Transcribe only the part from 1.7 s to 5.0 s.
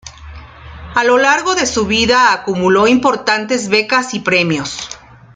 vida acumuló importantes becas y premios.